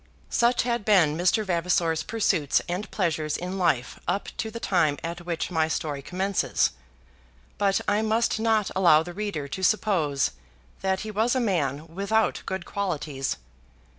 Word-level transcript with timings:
Such 0.31 0.63
had 0.63 0.83
been 0.83 1.15
Mr. 1.15 1.45
Vavasor's 1.45 2.01
pursuits 2.01 2.59
and 2.67 2.89
pleasures 2.89 3.37
in 3.37 3.59
life 3.59 3.99
up 4.07 4.29
to 4.37 4.49
the 4.49 4.59
time 4.59 4.97
at 5.03 5.27
which 5.27 5.51
my 5.51 5.67
story 5.67 6.01
commences. 6.01 6.71
But 7.59 7.81
I 7.87 8.01
must 8.01 8.39
not 8.39 8.71
allow 8.75 9.03
the 9.03 9.13
reader 9.13 9.47
to 9.49 9.61
suppose 9.61 10.31
that 10.81 11.01
he 11.01 11.11
was 11.11 11.35
a 11.35 11.39
man 11.39 11.85
without 11.93 12.41
good 12.47 12.65
qualities. 12.65 13.37